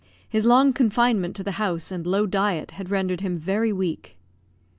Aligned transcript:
His 0.27 0.47
long 0.47 0.73
confinement 0.73 1.35
to 1.35 1.43
the 1.43 1.51
house 1.61 1.91
and 1.91 2.07
low 2.07 2.25
diet 2.25 2.71
had 2.71 2.89
rendered 2.89 3.21
him 3.21 3.37
very 3.37 3.71
weak. 3.71 4.17